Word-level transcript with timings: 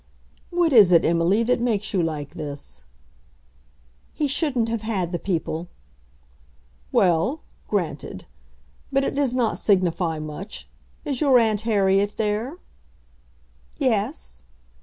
"What 0.49 0.73
is 0.73 0.91
it, 0.91 1.05
Emily, 1.05 1.43
that 1.43 1.59
makes 1.59 1.93
you 1.93 2.01
like 2.01 2.33
this?" 2.33 2.83
"He 4.15 4.27
shouldn't 4.27 4.67
have 4.67 4.81
had 4.81 5.11
the 5.11 5.19
people." 5.19 5.67
"Well; 6.91 7.41
granted. 7.67 8.25
But 8.91 9.03
it 9.03 9.13
does 9.13 9.35
not 9.35 9.59
signify 9.59 10.17
much. 10.17 10.67
Is 11.05 11.21
your 11.21 11.37
aunt 11.37 11.61
Harriet 11.69 12.17
there?" 12.17 12.57
"Yes." 13.77 14.41